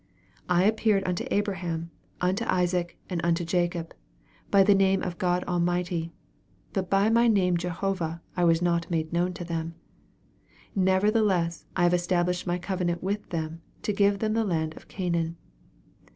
I 0.49 0.63
appeared 0.63 1.07
unto 1.07 1.27
Abraham, 1.29 1.91
unto 2.21 2.43
Isaac, 2.45 2.97
and 3.07 3.21
unto 3.23 3.45
Jacob, 3.45 3.93
by 4.49 4.63
the 4.63 4.73
name 4.73 5.03
of 5.03 5.19
God 5.19 5.43
Almighty, 5.43 6.11
but 6.73 6.89
by 6.89 7.09
my 7.11 7.27
name 7.27 7.55
Jehovah 7.55 8.23
was 8.35 8.61
I 8.63 8.65
not 8.65 8.89
made 8.89 9.13
known 9.13 9.35
to 9.35 9.45
them. 9.45 9.75
Nevertheless 10.75 11.65
I 11.75 11.83
have 11.83 11.93
established 11.93 12.47
my 12.47 12.57
covenant 12.57 13.03
with 13.03 13.29
them, 13.29 13.61
to 13.83 13.93
give 13.93 14.17
them 14.17 14.33
the 14.33 14.43
land 14.43 14.75
of 14.75 14.87
Canaan.' 14.87 15.35